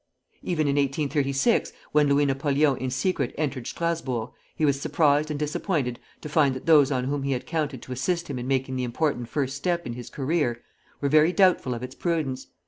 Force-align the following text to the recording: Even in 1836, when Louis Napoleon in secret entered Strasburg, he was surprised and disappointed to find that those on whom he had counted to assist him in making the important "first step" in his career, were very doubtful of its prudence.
Even 0.41 0.67
in 0.67 0.77
1836, 0.77 1.73
when 1.91 2.07
Louis 2.09 2.25
Napoleon 2.25 2.75
in 2.77 2.89
secret 2.89 3.35
entered 3.37 3.67
Strasburg, 3.67 4.31
he 4.55 4.65
was 4.65 4.81
surprised 4.81 5.29
and 5.29 5.39
disappointed 5.39 5.99
to 6.21 6.27
find 6.27 6.55
that 6.55 6.65
those 6.65 6.91
on 6.91 7.03
whom 7.03 7.21
he 7.21 7.33
had 7.33 7.45
counted 7.45 7.83
to 7.83 7.91
assist 7.91 8.27
him 8.27 8.39
in 8.39 8.47
making 8.47 8.77
the 8.77 8.83
important 8.83 9.29
"first 9.29 9.55
step" 9.55 9.85
in 9.85 9.93
his 9.93 10.09
career, 10.09 10.63
were 11.01 11.09
very 11.09 11.31
doubtful 11.31 11.75
of 11.75 11.83
its 11.83 11.93
prudence. 11.93 12.47